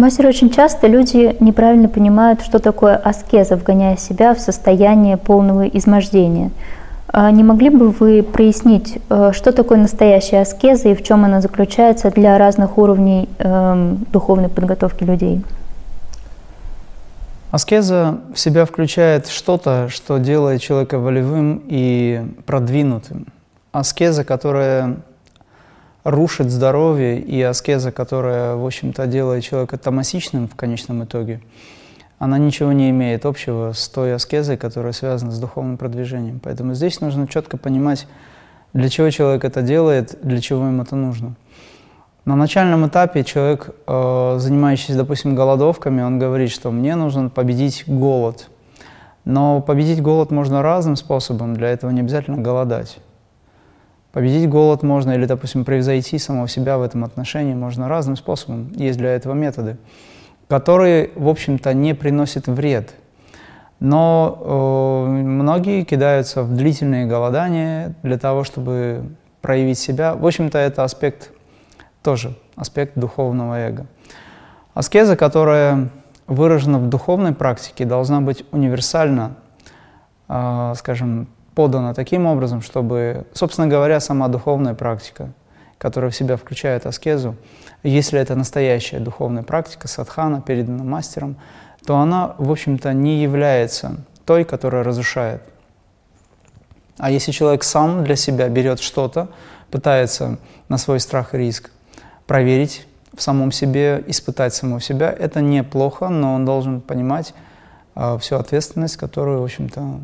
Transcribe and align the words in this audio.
Мастер, 0.00 0.28
очень 0.28 0.48
часто 0.48 0.86
люди 0.86 1.36
неправильно 1.40 1.86
понимают, 1.86 2.40
что 2.40 2.58
такое 2.58 2.96
аскеза, 2.96 3.56
вгоняя 3.56 3.98
себя 3.98 4.34
в 4.34 4.40
состояние 4.40 5.18
полного 5.18 5.66
измождения. 5.66 6.52
А 7.08 7.30
не 7.30 7.44
могли 7.44 7.68
бы 7.68 7.90
вы 7.90 8.22
прояснить, 8.22 8.96
э, 9.10 9.32
что 9.34 9.52
такое 9.52 9.76
настоящая 9.76 10.40
аскеза 10.40 10.88
и 10.88 10.94
в 10.94 11.02
чем 11.02 11.26
она 11.26 11.42
заключается 11.42 12.10
для 12.10 12.38
разных 12.38 12.78
уровней 12.78 13.28
э, 13.36 13.96
духовной 14.10 14.48
подготовки 14.48 15.04
людей? 15.04 15.44
Аскеза 17.50 18.20
в 18.34 18.40
себя 18.40 18.64
включает 18.64 19.26
что-то, 19.26 19.90
что 19.90 20.16
делает 20.16 20.62
человека 20.62 20.98
волевым 20.98 21.60
и 21.66 22.24
продвинутым. 22.46 23.26
Аскеза, 23.72 24.24
которая 24.24 24.96
рушит 26.04 26.50
здоровье, 26.50 27.20
и 27.20 27.40
аскеза, 27.42 27.92
которая, 27.92 28.54
в 28.54 28.64
общем-то, 28.64 29.06
делает 29.06 29.44
человека 29.44 29.78
томасичным 29.78 30.48
в 30.48 30.56
конечном 30.56 31.04
итоге, 31.04 31.40
она 32.18 32.36
ничего 32.38 32.72
не 32.72 32.90
имеет 32.90 33.24
общего 33.24 33.72
с 33.72 33.88
той 33.88 34.14
аскезой, 34.14 34.56
которая 34.56 34.92
связана 34.92 35.32
с 35.32 35.38
духовным 35.38 35.78
продвижением. 35.78 36.38
Поэтому 36.38 36.74
здесь 36.74 37.00
нужно 37.00 37.26
четко 37.26 37.56
понимать, 37.56 38.06
для 38.72 38.88
чего 38.88 39.10
человек 39.10 39.44
это 39.44 39.62
делает, 39.62 40.18
для 40.22 40.40
чего 40.40 40.66
ему 40.66 40.82
это 40.82 40.96
нужно. 40.96 41.34
На 42.26 42.36
начальном 42.36 42.86
этапе 42.86 43.24
человек, 43.24 43.70
э, 43.86 44.36
занимающийся, 44.38 44.96
допустим, 44.96 45.34
голодовками, 45.34 46.02
он 46.02 46.18
говорит, 46.18 46.50
что 46.50 46.70
мне 46.70 46.94
нужно 46.94 47.30
победить 47.30 47.84
голод. 47.86 48.50
Но 49.24 49.60
победить 49.62 50.02
голод 50.02 50.30
можно 50.30 50.62
разным 50.62 50.96
способом, 50.96 51.54
для 51.54 51.68
этого 51.68 51.90
не 51.90 52.00
обязательно 52.00 52.38
голодать. 52.38 52.98
Победить 54.12 54.48
голод 54.48 54.82
можно 54.82 55.12
или, 55.12 55.24
допустим, 55.24 55.64
превзойти 55.64 56.18
самого 56.18 56.48
себя 56.48 56.78
в 56.78 56.82
этом 56.82 57.04
отношении 57.04 57.54
можно 57.54 57.88
разным 57.88 58.16
способом. 58.16 58.72
Есть 58.74 58.98
для 58.98 59.10
этого 59.10 59.34
методы, 59.34 59.76
которые, 60.48 61.10
в 61.14 61.28
общем-то, 61.28 61.72
не 61.74 61.94
приносят 61.94 62.48
вред. 62.48 62.94
Но 63.78 64.38
э, 64.40 65.10
многие 65.10 65.84
кидаются 65.84 66.42
в 66.42 66.54
длительные 66.54 67.06
голодания 67.06 67.94
для 68.02 68.18
того, 68.18 68.44
чтобы 68.44 69.04
проявить 69.40 69.78
себя. 69.78 70.14
В 70.14 70.26
общем-то, 70.26 70.58
это 70.58 70.84
аспект 70.84 71.30
тоже 72.02 72.34
аспект 72.56 72.98
духовного 72.98 73.54
эго. 73.54 73.86
Аскеза, 74.74 75.16
которая 75.16 75.88
выражена 76.26 76.78
в 76.78 76.88
духовной 76.88 77.32
практике, 77.32 77.84
должна 77.84 78.20
быть 78.20 78.44
универсально, 78.52 79.36
э, 80.28 80.74
скажем, 80.76 81.28
подана 81.54 81.94
таким 81.94 82.26
образом, 82.26 82.62
чтобы, 82.62 83.26
собственно 83.32 83.66
говоря, 83.66 84.00
сама 84.00 84.28
духовная 84.28 84.74
практика, 84.74 85.30
которая 85.78 86.10
в 86.10 86.16
себя 86.16 86.36
включает 86.36 86.86
аскезу, 86.86 87.36
если 87.82 88.20
это 88.20 88.34
настоящая 88.34 89.00
духовная 89.00 89.42
практика, 89.42 89.88
садхана, 89.88 90.42
передана 90.42 90.84
мастером, 90.84 91.36
то 91.86 91.96
она, 91.96 92.34
в 92.38 92.50
общем-то, 92.50 92.92
не 92.92 93.22
является 93.22 93.96
той, 94.26 94.44
которая 94.44 94.84
разрушает. 94.84 95.42
А 96.98 97.10
если 97.10 97.32
человек 97.32 97.64
сам 97.64 98.04
для 98.04 98.16
себя 98.16 98.48
берет 98.48 98.80
что-то, 98.80 99.28
пытается 99.70 100.38
на 100.68 100.76
свой 100.76 101.00
страх 101.00 101.34
и 101.34 101.38
риск 101.38 101.70
проверить 102.26 102.86
в 103.16 103.22
самом 103.22 103.52
себе, 103.52 104.04
испытать 104.06 104.54
самого 104.54 104.80
себя, 104.80 105.10
это 105.10 105.40
неплохо, 105.40 106.08
но 106.08 106.34
он 106.34 106.44
должен 106.44 106.82
понимать 106.82 107.34
э, 107.94 108.18
всю 108.18 108.36
ответственность, 108.36 108.98
которую, 108.98 109.40
в 109.40 109.44
общем-то, 109.44 110.00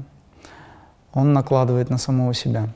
он 1.17 1.33
накладывает 1.33 1.91
на 1.91 1.99
самого 1.99 2.33
себя. 2.35 2.69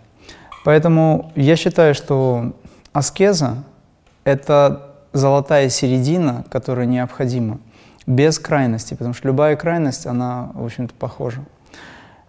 Поэтому 0.65 1.31
я 1.37 1.55
считаю, 1.55 1.95
что 1.95 2.53
аскеза– 2.93 3.63
это 4.25 4.97
золотая 5.13 5.69
середина, 5.69 6.45
которая 6.51 6.87
необходима, 6.87 7.59
без 8.07 8.39
крайности, 8.39 8.95
потому 8.95 9.15
что 9.15 9.29
любая 9.29 9.55
крайность, 9.55 10.07
она, 10.07 10.51
в 10.55 10.65
общем-то, 10.65 10.95
похожа. 10.95 11.45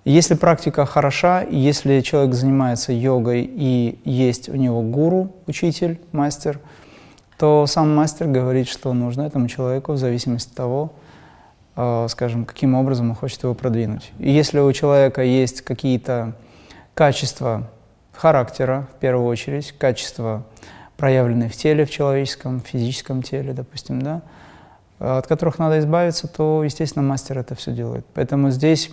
Если 0.05 0.35
практика 0.35 0.85
хороша, 0.85 1.41
если 1.41 2.01
человек 2.01 2.35
занимается 2.35 2.91
йогой 2.91 3.41
и 3.41 3.99
есть 4.05 4.49
у 4.49 4.55
него 4.55 4.81
гуру, 4.83 5.33
учитель, 5.47 5.99
мастер– 6.11 6.59
то 7.41 7.65
сам 7.65 7.95
мастер 7.95 8.27
говорит, 8.27 8.67
что 8.67 8.93
нужно 8.93 9.23
этому 9.23 9.47
человеку 9.47 9.93
в 9.93 9.97
зависимости 9.97 10.47
от 10.49 10.55
того, 10.55 10.93
скажем, 11.73 12.45
каким 12.45 12.75
образом 12.75 13.09
он 13.11 13.15
хочет 13.15 13.43
его 13.43 13.53
продвинуть. 13.53 14.11
И 14.19 14.29
если 14.29 14.59
у 14.59 14.71
человека 14.73 15.23
есть 15.23 15.61
какие-то 15.61 16.33
качества 16.93 17.69
характера, 18.13 18.87
в 18.95 18.99
первую 18.99 19.27
очередь, 19.27 19.71
качества, 19.77 20.43
проявленные 20.97 21.49
в 21.49 21.55
теле, 21.55 21.85
в 21.85 21.89
человеческом, 21.89 22.59
физическом 22.59 23.23
теле, 23.23 23.53
допустим, 23.53 24.01
да, 24.01 24.21
от 24.99 25.25
которых 25.25 25.57
надо 25.57 25.79
избавиться, 25.79 26.27
то, 26.27 26.63
естественно, 26.63 27.03
мастер 27.03 27.39
это 27.39 27.55
все 27.55 27.71
делает. 27.71 28.05
Поэтому 28.13 28.51
здесь 28.51 28.91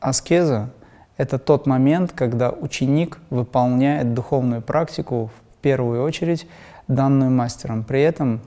аскеза– 0.00 0.70
это 1.16 1.38
тот 1.38 1.66
момент, 1.66 2.12
когда 2.12 2.50
ученик 2.50 3.18
выполняет 3.30 4.14
духовную 4.14 4.60
практику 4.62 5.30
в 5.36 5.62
первую 5.62 6.02
очередь 6.02 6.48
данную 6.88 7.30
мастером. 7.30 7.84
При 7.84 8.02
этом 8.02 8.40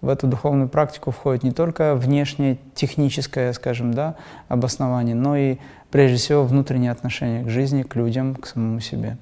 в 0.00 0.08
эту 0.08 0.26
духовную 0.26 0.68
практику 0.68 1.10
входит 1.10 1.42
не 1.42 1.52
только 1.52 1.94
внешнее 1.94 2.58
техническое, 2.74 3.52
скажем, 3.52 3.92
да, 3.92 4.14
обоснование, 4.48 5.14
но 5.14 5.36
и 5.36 5.58
прежде 5.90 6.16
всего 6.16 6.44
внутреннее 6.44 6.92
отношение 6.92 7.44
к 7.44 7.50
жизни, 7.50 7.82
к 7.82 7.96
людям, 7.96 8.34
к 8.34 8.46
самому 8.46 8.80
себе. 8.80 9.16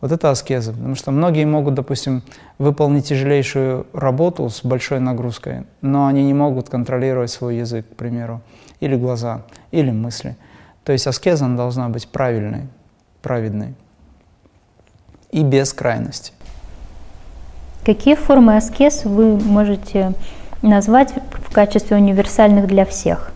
Вот 0.00 0.10
это 0.10 0.30
аскеза, 0.30 0.72
потому 0.72 0.96
что 0.96 1.12
многие 1.12 1.44
могут, 1.44 1.74
допустим, 1.74 2.22
выполнить 2.58 3.06
тяжелейшую 3.06 3.86
работу 3.92 4.48
с 4.48 4.64
большой 4.64 4.98
нагрузкой, 4.98 5.64
но 5.80 6.06
они 6.06 6.24
не 6.24 6.34
могут 6.34 6.68
контролировать 6.68 7.30
свой 7.30 7.58
язык, 7.58 7.88
к 7.88 7.94
примеру, 7.94 8.42
или 8.80 8.96
глаза, 8.96 9.42
или 9.70 9.92
мысли. 9.92 10.36
То 10.82 10.92
есть 10.92 11.06
аскеза 11.06 11.46
должна 11.48 11.88
быть 11.88 12.08
правильной, 12.08 12.66
праведной 13.22 13.74
и 15.30 15.44
без 15.44 15.72
крайности. 15.72 16.32
Какие 17.84 18.14
формы 18.14 18.56
аскез 18.56 19.04
вы 19.04 19.36
можете 19.36 20.12
назвать 20.62 21.12
в 21.32 21.52
качестве 21.52 21.96
универсальных 21.96 22.68
для 22.68 22.84
всех? 22.84 23.32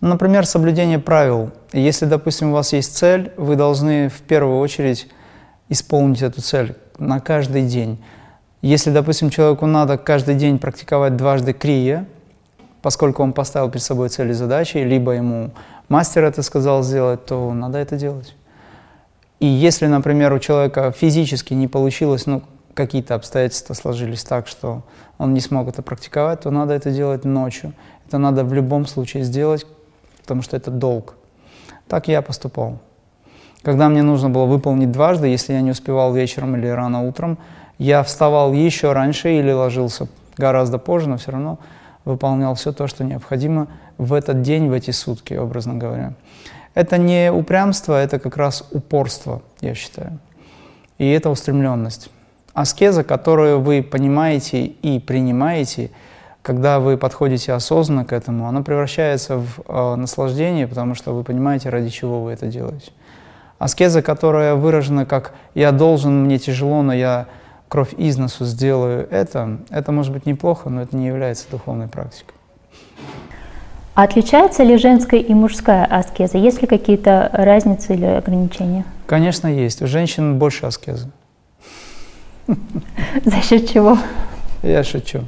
Например, 0.00 0.46
соблюдение 0.46 0.98
правил. 0.98 1.50
Если, 1.74 2.06
допустим, 2.06 2.50
у 2.50 2.52
вас 2.54 2.72
есть 2.72 2.96
цель, 2.96 3.30
вы 3.36 3.56
должны 3.56 4.08
в 4.08 4.22
первую 4.22 4.58
очередь 4.58 5.08
исполнить 5.68 6.22
эту 6.22 6.40
цель 6.40 6.74
на 6.98 7.20
каждый 7.20 7.66
день. 7.66 8.02
Если, 8.62 8.90
допустим, 8.90 9.28
человеку 9.28 9.66
надо 9.66 9.98
каждый 9.98 10.34
день 10.34 10.58
практиковать 10.58 11.14
дважды 11.16 11.52
крия, 11.52 12.06
поскольку 12.80 13.22
он 13.22 13.34
поставил 13.34 13.68
перед 13.68 13.84
собой 13.84 14.08
цели 14.08 14.30
и 14.30 14.32
задачи, 14.32 14.78
либо 14.78 15.12
ему 15.12 15.50
мастер 15.90 16.24
это 16.24 16.42
сказал 16.42 16.82
сделать, 16.82 17.26
то 17.26 17.52
надо 17.52 17.76
это 17.76 17.96
делать. 17.96 18.34
И 19.38 19.46
если, 19.46 19.86
например, 19.86 20.32
у 20.32 20.38
человека 20.38 20.92
физически 20.92 21.52
не 21.52 21.68
получилось, 21.68 22.24
ну, 22.24 22.42
какие-то 22.78 23.16
обстоятельства 23.16 23.74
сложились 23.74 24.22
так, 24.22 24.46
что 24.46 24.84
он 25.18 25.34
не 25.34 25.40
смог 25.40 25.68
это 25.68 25.82
практиковать, 25.82 26.42
то 26.42 26.50
надо 26.52 26.74
это 26.74 26.92
делать 26.92 27.24
ночью. 27.24 27.72
Это 28.06 28.18
надо 28.18 28.44
в 28.44 28.54
любом 28.54 28.86
случае 28.86 29.24
сделать, 29.24 29.66
потому 30.22 30.42
что 30.42 30.56
это 30.56 30.70
долг. 30.70 31.16
Так 31.88 32.06
я 32.06 32.22
поступал. 32.22 32.78
Когда 33.62 33.88
мне 33.88 34.02
нужно 34.02 34.30
было 34.30 34.44
выполнить 34.46 34.92
дважды, 34.92 35.26
если 35.26 35.54
я 35.54 35.60
не 35.60 35.72
успевал 35.72 36.14
вечером 36.14 36.56
или 36.56 36.68
рано 36.68 37.02
утром, 37.02 37.36
я 37.78 38.04
вставал 38.04 38.52
еще 38.52 38.92
раньше 38.92 39.36
или 39.36 39.50
ложился 39.50 40.06
гораздо 40.36 40.78
позже, 40.78 41.08
но 41.08 41.16
все 41.16 41.32
равно 41.32 41.58
выполнял 42.04 42.54
все 42.54 42.72
то, 42.72 42.86
что 42.86 43.02
необходимо 43.02 43.66
в 43.98 44.12
этот 44.12 44.42
день, 44.42 44.68
в 44.68 44.72
эти 44.72 44.92
сутки, 44.92 45.34
образно 45.34 45.74
говоря. 45.74 46.12
Это 46.74 46.96
не 46.96 47.32
упрямство, 47.32 48.00
это 48.00 48.20
как 48.20 48.36
раз 48.36 48.64
упорство, 48.70 49.42
я 49.60 49.74
считаю. 49.74 50.20
И 50.98 51.10
это 51.10 51.28
устремленность. 51.28 52.10
Аскеза, 52.58 53.04
которую 53.04 53.60
вы 53.60 53.84
понимаете 53.84 54.64
и 54.64 54.98
принимаете, 54.98 55.90
когда 56.42 56.80
вы 56.80 56.96
подходите 56.96 57.52
осознанно 57.52 58.04
к 58.04 58.12
этому, 58.12 58.48
она 58.48 58.62
превращается 58.62 59.36
в 59.36 59.60
э, 59.68 59.94
наслаждение, 59.94 60.66
потому 60.66 60.96
что 60.96 61.14
вы 61.14 61.22
понимаете, 61.22 61.68
ради 61.68 61.88
чего 61.88 62.20
вы 62.20 62.32
это 62.32 62.48
делаете. 62.48 62.90
Аскеза, 63.60 64.02
которая 64.02 64.56
выражена 64.56 65.06
как 65.06 65.34
«я 65.54 65.70
должен, 65.70 66.24
мне 66.24 66.40
тяжело, 66.40 66.82
но 66.82 66.92
я 66.92 67.26
кровь 67.68 67.92
из 67.92 68.18
носу 68.18 68.44
сделаю 68.44 69.06
это», 69.08 69.58
это 69.70 69.92
может 69.92 70.12
быть 70.12 70.26
неплохо, 70.26 70.68
но 70.68 70.82
это 70.82 70.96
не 70.96 71.06
является 71.06 71.48
духовной 71.48 71.86
практикой. 71.86 72.34
А 73.94 74.02
отличается 74.02 74.64
ли 74.64 74.78
женская 74.78 75.20
и 75.20 75.32
мужская 75.32 75.84
аскеза? 75.84 76.38
Есть 76.38 76.60
ли 76.60 76.66
какие-то 76.66 77.30
разницы 77.32 77.94
или 77.94 78.06
ограничения? 78.06 78.84
Конечно, 79.06 79.46
есть. 79.46 79.80
У 79.80 79.86
женщин 79.86 80.40
больше 80.40 80.66
аскезы. 80.66 81.08
За 83.24 83.42
счет 83.42 83.68
чего? 83.70 83.98
Я 84.62 84.82
шучу. 84.82 85.24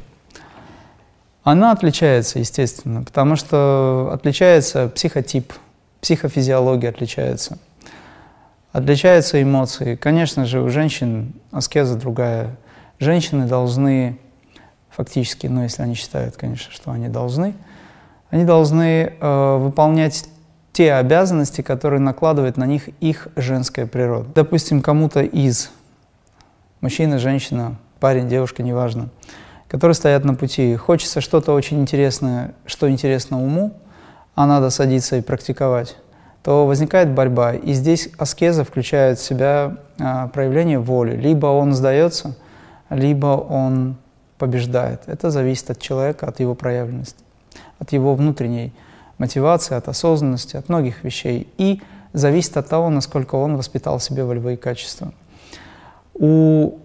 Она 1.43 1.73
отличается, 1.73 2.39
естественно, 2.39 3.03
потому 3.03 3.37
что 3.37 4.11
отличается 4.13 4.89
психотип, 4.89 5.53
психофизиология 6.01 6.91
отличается. 6.91 7.59
Отличаются 8.73 9.43
эмоции. 9.43 9.97
Конечно 9.97 10.45
же, 10.45 10.61
у 10.61 10.69
женщин 10.69 11.33
аскеза 11.51 11.97
другая. 11.97 12.57
Женщины 12.99 13.47
должны 13.47 14.19
фактически, 14.91 15.47
но 15.47 15.63
если 15.63 15.83
они 15.83 15.95
считают, 15.95 16.37
конечно, 16.37 16.71
что 16.73 16.91
они 16.91 17.09
должны, 17.09 17.55
они 18.31 18.45
должны 18.45 19.13
э, 19.19 19.57
выполнять 19.57 20.27
те 20.73 20.93
обязанности, 20.93 21.63
которые 21.63 22.01
накладывает 22.01 22.57
на 22.57 22.65
них 22.65 22.89
их 23.01 23.29
женская 23.35 23.87
природа. 23.87 24.29
Допустим, 24.35 24.83
кому-то 24.83 25.23
из 25.23 25.71
мужчина, 26.81 27.19
женщина, 27.19 27.77
парень, 27.99 28.29
девушка, 28.29 28.63
неважно, 28.63 29.09
которые 29.69 29.95
стоят 29.95 30.25
на 30.25 30.35
пути, 30.35 30.75
хочется 30.77 31.21
что-то 31.21 31.53
очень 31.53 31.81
интересное, 31.81 32.55
что 32.67 32.91
интересно 32.91 33.43
уму, 33.43 33.73
а 34.35 34.47
надо 34.47 34.71
садиться 34.71 35.17
и 35.17 35.21
практиковать, 35.21 35.97
то 36.43 36.67
возникает 36.67 37.11
борьба. 37.11 37.55
И 37.55 37.73
здесь 37.73 38.09
аскеза 38.19 38.65
включает 38.65 39.19
в 39.19 39.23
себя 39.23 39.77
а, 39.99 40.29
проявление 40.29 40.79
воли. 40.79 41.15
Либо 41.15 41.47
он 41.47 41.75
сдается, 41.75 42.37
либо 42.89 43.27
он 43.27 43.97
побеждает. 44.39 45.03
Это 45.07 45.31
зависит 45.31 45.71
от 45.71 45.79
человека, 45.81 46.27
от 46.27 46.41
его 46.41 46.55
проявленности, 46.55 47.23
от 47.79 47.93
его 47.93 48.15
внутренней 48.15 48.73
мотивации, 49.19 49.75
от 49.75 49.89
осознанности, 49.89 50.57
от 50.57 50.71
многих 50.71 51.05
вещей. 51.05 51.53
И 51.59 51.83
зависит 52.15 52.57
от 52.57 52.69
того, 52.69 52.89
насколько 52.89 53.35
он 53.35 53.57
воспитал 53.57 53.99
в 53.99 54.03
себе 54.03 54.25
волевые 54.25 54.57
качества. 54.57 55.13
У 56.23 56.79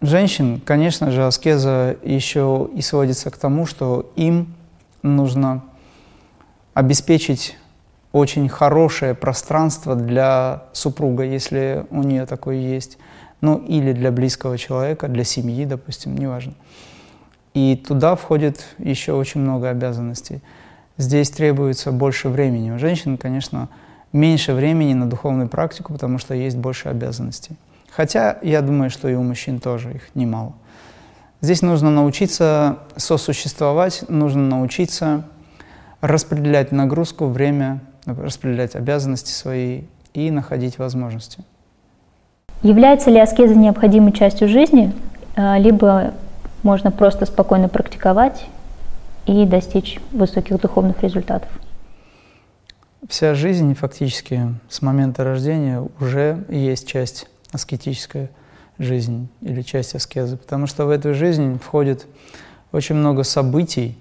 женщин, 0.00 0.60
конечно 0.64 1.12
же, 1.12 1.24
аскеза 1.24 1.96
еще 2.02 2.68
и 2.74 2.82
сводится 2.82 3.30
к 3.30 3.36
тому, 3.36 3.64
что 3.64 4.10
им 4.16 4.52
нужно 5.02 5.62
обеспечить 6.74 7.56
очень 8.10 8.48
хорошее 8.48 9.14
пространство 9.14 9.94
для 9.94 10.64
супруга, 10.72 11.22
если 11.22 11.86
у 11.90 12.02
нее 12.02 12.26
такое 12.26 12.56
есть, 12.56 12.98
ну 13.40 13.58
или 13.58 13.92
для 13.92 14.10
близкого 14.10 14.58
человека, 14.58 15.06
для 15.06 15.22
семьи, 15.22 15.64
допустим, 15.66 16.16
неважно. 16.16 16.54
И 17.54 17.76
туда 17.76 18.16
входит 18.16 18.64
еще 18.78 19.12
очень 19.12 19.40
много 19.40 19.68
обязанностей. 19.68 20.40
Здесь 20.96 21.30
требуется 21.30 21.92
больше 21.92 22.28
времени. 22.28 22.72
У 22.72 22.78
женщин, 22.80 23.18
конечно, 23.18 23.68
меньше 24.12 24.52
времени 24.52 24.94
на 24.94 25.08
духовную 25.08 25.48
практику, 25.48 25.92
потому 25.92 26.18
что 26.18 26.34
есть 26.34 26.56
больше 26.56 26.88
обязанностей. 26.88 27.54
Хотя 28.00 28.38
я 28.40 28.62
думаю, 28.62 28.88
что 28.88 29.10
и 29.10 29.14
у 29.14 29.22
мужчин 29.22 29.60
тоже 29.60 29.92
их 29.92 30.14
немало. 30.14 30.54
Здесь 31.42 31.60
нужно 31.60 31.90
научиться 31.90 32.78
сосуществовать, 32.96 34.04
нужно 34.08 34.40
научиться 34.40 35.24
распределять 36.00 36.72
нагрузку, 36.72 37.26
время, 37.26 37.80
распределять 38.06 38.74
обязанности 38.74 39.30
свои 39.32 39.82
и 40.14 40.30
находить 40.30 40.78
возможности. 40.78 41.44
Является 42.62 43.10
ли 43.10 43.20
аскеза 43.20 43.54
необходимой 43.54 44.12
частью 44.12 44.48
жизни, 44.48 44.94
а, 45.36 45.58
либо 45.58 46.14
можно 46.62 46.90
просто 46.90 47.26
спокойно 47.26 47.68
практиковать 47.68 48.46
и 49.26 49.44
достичь 49.44 50.00
высоких 50.10 50.58
духовных 50.58 51.02
результатов? 51.02 51.50
Вся 53.06 53.34
жизнь 53.34 53.74
фактически 53.74 54.54
с 54.70 54.80
момента 54.80 55.22
рождения 55.22 55.86
уже 56.00 56.46
есть 56.48 56.88
часть 56.88 57.28
аскетическая 57.52 58.30
жизнь 58.78 59.28
или 59.42 59.62
часть 59.62 59.94
аскезы, 59.94 60.36
потому 60.36 60.66
что 60.66 60.86
в 60.86 60.90
эту 60.90 61.14
жизнь 61.14 61.58
входит 61.58 62.06
очень 62.72 62.94
много 62.94 63.24
событий, 63.24 63.98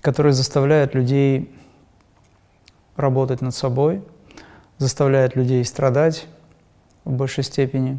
которые 0.00 0.32
заставляют 0.32 0.94
людей 0.94 1.52
работать 2.96 3.40
над 3.40 3.54
собой, 3.54 4.02
заставляют 4.78 5.34
людей 5.36 5.64
страдать 5.64 6.26
в 7.04 7.12
большей 7.12 7.44
степени, 7.44 7.98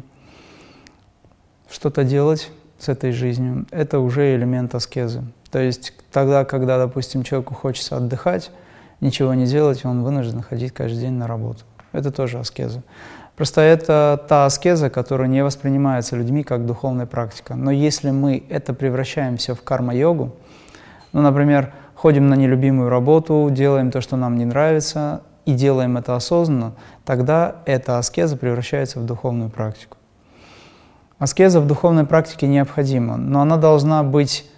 что-то 1.70 2.04
делать 2.04 2.50
с 2.78 2.88
этой 2.88 3.12
жизнью. 3.12 3.66
Это 3.70 3.98
уже 3.98 4.34
элемент 4.34 4.74
аскезы. 4.74 5.24
То 5.50 5.58
есть 5.58 5.92
тогда, 6.12 6.44
когда, 6.44 6.78
допустим, 6.78 7.22
человеку 7.22 7.54
хочется 7.54 7.96
отдыхать, 7.96 8.50
ничего 9.00 9.34
не 9.34 9.46
делать, 9.46 9.84
он 9.84 10.02
вынужден 10.02 10.42
ходить 10.42 10.72
каждый 10.72 11.00
день 11.00 11.12
на 11.12 11.26
работу. 11.26 11.64
Это 11.96 12.10
тоже 12.10 12.38
аскеза. 12.38 12.82
Просто 13.36 13.60
это 13.60 14.24
та 14.28 14.46
аскеза, 14.46 14.90
которая 14.90 15.28
не 15.28 15.42
воспринимается 15.44 16.16
людьми 16.16 16.42
как 16.42 16.66
духовная 16.66 17.06
практика. 17.06 17.54
Но 17.54 17.70
если 17.70 18.10
мы 18.10 18.42
это 18.48 18.74
превращаем 18.74 19.36
все 19.36 19.54
в 19.54 19.62
карма-йогу, 19.62 20.32
ну, 21.12 21.22
например, 21.22 21.72
ходим 21.94 22.28
на 22.28 22.34
нелюбимую 22.34 22.88
работу, 22.88 23.48
делаем 23.50 23.90
то, 23.90 24.00
что 24.00 24.16
нам 24.16 24.36
не 24.36 24.44
нравится, 24.44 25.22
и 25.46 25.54
делаем 25.54 25.96
это 25.96 26.16
осознанно, 26.16 26.72
тогда 27.04 27.56
эта 27.66 27.98
аскеза 27.98 28.36
превращается 28.36 28.98
в 29.00 29.06
духовную 29.06 29.48
практику. 29.48 29.96
Аскеза 31.18 31.60
в 31.60 31.66
духовной 31.66 32.04
практике 32.04 32.46
необходима, 32.46 33.16
но 33.16 33.40
она 33.40 33.56
должна 33.56 34.02
быть 34.02 34.50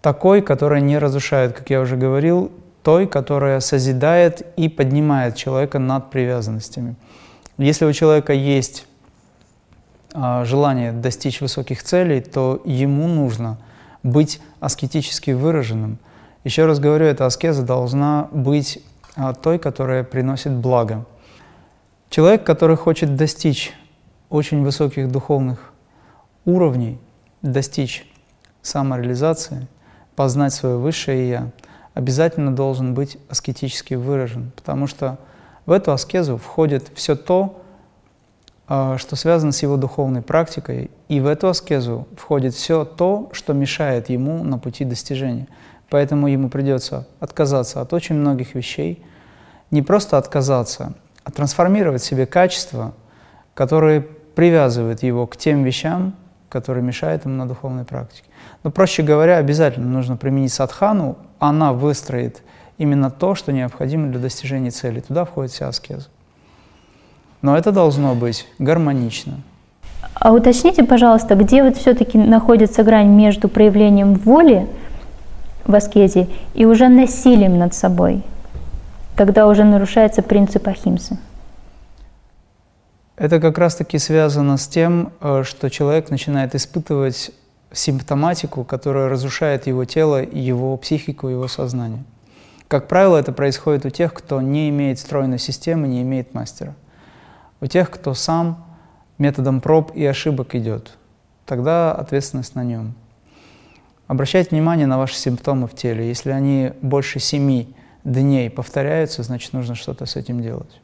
такой, 0.00 0.40
которая 0.40 0.80
не 0.80 0.98
разрушает, 0.98 1.52
как 1.52 1.70
я 1.70 1.80
уже 1.80 1.96
говорил, 1.96 2.50
той, 2.82 3.06
которая 3.06 3.60
созидает 3.60 4.46
и 4.56 4.68
поднимает 4.68 5.36
человека 5.36 5.78
над 5.78 6.10
привязанностями. 6.10 6.96
Если 7.58 7.84
у 7.84 7.92
человека 7.92 8.32
есть 8.32 8.86
а, 10.14 10.44
желание 10.44 10.92
достичь 10.92 11.40
высоких 11.40 11.82
целей, 11.82 12.20
то 12.20 12.62
ему 12.64 13.08
нужно 13.08 13.58
быть 14.02 14.40
аскетически 14.60 15.32
выраженным. 15.32 15.98
Еще 16.44 16.66
раз 16.66 16.78
говорю, 16.78 17.04
эта 17.06 17.26
аскеза 17.26 17.62
должна 17.62 18.28
быть 18.32 18.82
а, 19.16 19.34
той, 19.34 19.58
которая 19.58 20.04
приносит 20.04 20.52
благо. 20.52 21.04
Человек, 22.10 22.44
который 22.44 22.76
хочет 22.76 23.16
достичь 23.16 23.72
очень 24.30 24.62
высоких 24.62 25.10
духовных 25.10 25.72
уровней, 26.44 26.98
достичь 27.42 28.10
самореализации, 28.62 29.66
познать 30.16 30.54
свое 30.54 30.76
высшее 30.76 31.28
«я», 31.28 31.50
обязательно 31.98 32.54
должен 32.54 32.94
быть 32.94 33.18
аскетически 33.28 33.94
выражен, 33.94 34.52
потому 34.54 34.86
что 34.86 35.18
в 35.66 35.72
эту 35.72 35.90
аскезу 35.90 36.36
входит 36.36 36.92
все 36.94 37.16
то, 37.16 37.60
а, 38.68 38.98
что 38.98 39.16
связано 39.16 39.50
с 39.50 39.64
его 39.64 39.76
духовной 39.76 40.22
практикой, 40.22 40.92
и 41.08 41.18
в 41.18 41.26
эту 41.26 41.48
аскезу 41.48 42.06
входит 42.16 42.54
все 42.54 42.84
то, 42.84 43.30
что 43.32 43.52
мешает 43.52 44.10
ему 44.10 44.44
на 44.44 44.58
пути 44.58 44.84
достижения. 44.84 45.48
Поэтому 45.90 46.28
ему 46.28 46.50
придется 46.50 47.08
отказаться 47.18 47.80
от 47.80 47.92
очень 47.92 48.14
многих 48.14 48.54
вещей, 48.54 49.02
не 49.72 49.82
просто 49.82 50.18
отказаться, 50.18 50.92
а 51.24 51.32
трансформировать 51.32 52.02
в 52.02 52.06
себе 52.06 52.26
качества, 52.26 52.94
которые 53.54 54.02
привязывают 54.36 55.02
его 55.02 55.26
к 55.26 55.36
тем 55.36 55.64
вещам, 55.64 56.14
которые 56.48 56.82
мешают 56.82 57.24
ему 57.24 57.34
на 57.34 57.46
духовной 57.46 57.84
практике. 57.84 58.24
Но, 58.62 58.70
проще 58.70 59.02
говоря, 59.02 59.36
обязательно 59.36 59.86
нужно 59.88 60.16
применить 60.16 60.52
садхану, 60.52 61.16
она 61.38 61.72
выстроит 61.72 62.42
именно 62.78 63.10
то, 63.10 63.34
что 63.34 63.52
необходимо 63.52 64.08
для 64.08 64.20
достижения 64.20 64.70
цели. 64.70 65.00
Туда 65.00 65.24
входит 65.24 65.52
вся 65.52 65.68
аскеза. 65.68 66.08
Но 67.42 67.56
это 67.56 67.70
должно 67.70 68.14
быть 68.14 68.46
гармонично. 68.58 69.40
А 70.14 70.32
уточните, 70.32 70.84
пожалуйста, 70.84 71.34
где 71.34 71.62
вот 71.62 71.76
все-таки 71.76 72.18
находится 72.18 72.82
грань 72.82 73.08
между 73.08 73.48
проявлением 73.48 74.14
воли 74.14 74.68
в 75.64 75.74
аскезе 75.74 76.28
и 76.54 76.64
уже 76.64 76.88
насилием 76.88 77.58
над 77.58 77.74
собой, 77.74 78.22
когда 79.14 79.46
уже 79.46 79.64
нарушается 79.64 80.22
принцип 80.22 80.66
ахимсы? 80.66 81.18
Это 83.18 83.40
как 83.40 83.58
раз-таки 83.58 83.98
связано 83.98 84.56
с 84.56 84.68
тем, 84.68 85.12
э, 85.20 85.42
что 85.44 85.68
человек 85.70 86.08
начинает 86.10 86.54
испытывать 86.54 87.32
симптоматику, 87.72 88.62
которая 88.62 89.08
разрушает 89.08 89.66
его 89.66 89.84
тело, 89.84 90.22
его 90.22 90.76
психику, 90.76 91.26
его 91.26 91.48
сознание. 91.48 92.04
Как 92.68 92.86
правило, 92.86 93.16
это 93.16 93.32
происходит 93.32 93.84
у 93.86 93.90
тех, 93.90 94.14
кто 94.14 94.40
не 94.40 94.68
имеет 94.68 95.00
стройной 95.00 95.40
системы, 95.40 95.88
не 95.88 96.02
имеет 96.02 96.32
мастера. 96.32 96.76
У 97.60 97.66
тех, 97.66 97.90
кто 97.90 98.14
сам 98.14 98.64
методом 99.18 99.60
проб 99.60 99.90
и 99.96 100.06
ошибок 100.06 100.54
идет. 100.54 100.96
Тогда 101.44 101.92
ответственность 101.92 102.54
на 102.54 102.62
нем. 102.62 102.94
Обращайте 104.06 104.50
внимание 104.50 104.86
на 104.86 104.96
ваши 104.96 105.16
симптомы 105.16 105.66
в 105.66 105.74
теле. 105.74 106.06
Если 106.06 106.30
они 106.30 106.72
больше 106.82 107.18
семи 107.18 107.74
дней 108.04 108.48
повторяются, 108.48 109.24
значит 109.24 109.52
нужно 109.52 109.74
что-то 109.74 110.06
с 110.06 110.14
этим 110.14 110.40
делать. 110.40 110.80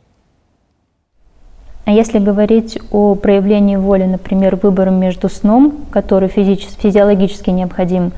А 1.84 1.90
если 1.90 2.18
говорить 2.18 2.78
о 2.90 3.14
проявлении 3.14 3.76
воли, 3.76 4.04
например, 4.04 4.56
выбором 4.56 4.98
между 4.98 5.28
сном, 5.28 5.84
который 5.90 6.28
физически, 6.28 6.80
физиологически 6.80 7.50
необходим, 7.50 8.12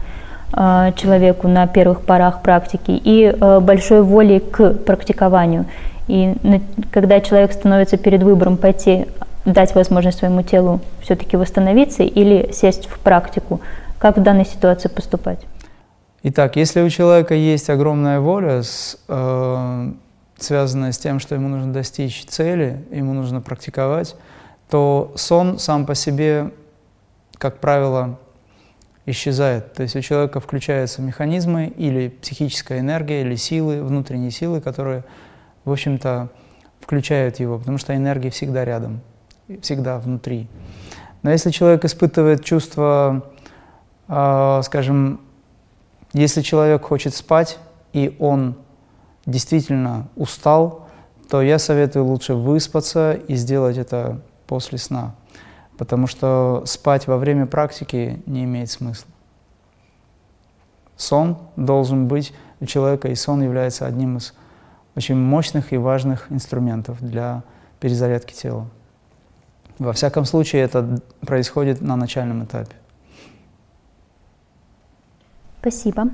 Э, 0.52 0.92
человеку 0.96 1.48
на 1.48 1.66
первых 1.66 2.02
порах 2.02 2.40
практики 2.40 2.90
и 2.90 3.24
э, 3.24 3.60
большой 3.60 4.02
воли 4.02 4.38
к 4.38 4.74
практикованию. 4.74 5.66
И 6.08 6.34
когда 6.92 7.20
человек 7.20 7.52
становится 7.52 7.96
перед 7.96 8.22
выбором 8.22 8.56
пойти, 8.56 9.06
дать 9.44 9.74
возможность 9.74 10.18
своему 10.18 10.42
телу 10.42 10.80
все-таки 11.02 11.36
восстановиться 11.36 12.04
или 12.04 12.50
сесть 12.52 12.86
в 12.86 12.98
практику, 13.00 13.60
как 13.98 14.16
в 14.16 14.22
данной 14.22 14.46
ситуации 14.46 14.88
поступать? 14.88 15.40
Итак, 16.22 16.56
если 16.56 16.80
у 16.80 16.88
человека 16.88 17.34
есть 17.34 17.68
огромная 17.68 18.20
воля, 18.20 18.62
с, 18.62 18.98
э, 19.08 19.90
связанная 20.38 20.92
с 20.92 20.98
тем, 20.98 21.18
что 21.18 21.34
ему 21.34 21.48
нужно 21.48 21.72
достичь 21.72 22.24
цели, 22.26 22.84
ему 22.90 23.14
нужно 23.14 23.40
практиковать, 23.40 24.16
то 24.68 25.12
сон 25.16 25.58
сам 25.58 25.86
по 25.86 25.94
себе, 25.94 26.52
как 27.38 27.58
правило, 27.58 28.18
исчезает. 29.06 29.72
То 29.72 29.82
есть 29.82 29.96
у 29.96 30.00
человека 30.00 30.40
включаются 30.40 31.00
механизмы 31.00 31.68
или 31.68 32.08
психическая 32.08 32.80
энергия, 32.80 33.22
или 33.22 33.36
силы, 33.36 33.82
внутренние 33.82 34.30
силы, 34.30 34.60
которые, 34.60 35.04
в 35.64 35.72
общем-то, 35.72 36.28
включают 36.80 37.40
его, 37.40 37.58
потому 37.58 37.78
что 37.78 37.96
энергия 37.96 38.30
всегда 38.30 38.64
рядом, 38.64 39.00
всегда 39.62 39.98
внутри. 39.98 40.48
Но 41.22 41.30
если 41.30 41.50
человек 41.50 41.84
испытывает 41.84 42.44
чувство, 42.44 43.30
э, 44.08 44.60
скажем, 44.64 45.20
если 46.12 46.42
человек 46.42 46.84
хочет 46.84 47.14
спать, 47.14 47.58
и 47.92 48.16
он 48.18 48.56
действительно 49.26 50.08
устал, 50.16 50.88
то 51.28 51.42
я 51.42 51.58
советую 51.58 52.04
лучше 52.04 52.34
выспаться 52.34 53.12
и 53.12 53.34
сделать 53.34 53.76
это 53.76 54.20
после 54.46 54.78
сна, 54.78 55.14
потому 55.76 56.06
что 56.06 56.62
спать 56.66 57.06
во 57.06 57.18
время 57.18 57.46
практики 57.46 58.22
не 58.26 58.44
имеет 58.44 58.70
смысла. 58.70 59.10
Сон 60.96 61.38
должен 61.56 62.08
быть 62.08 62.32
у 62.60 62.66
человека, 62.66 63.08
и 63.08 63.14
сон 63.14 63.42
является 63.42 63.86
одним 63.86 64.16
из 64.16 64.32
очень 64.94 65.16
мощных 65.16 65.72
и 65.72 65.76
важных 65.76 66.32
инструментов 66.32 67.02
для 67.02 67.42
перезарядки 67.80 68.32
тела. 68.32 68.66
Во 69.78 69.92
всяком 69.92 70.24
случае, 70.24 70.62
это 70.62 71.00
происходит 71.20 71.82
на 71.82 71.96
начальном 71.96 72.44
этапе. 72.44 72.74
Спасибо. 75.60 76.12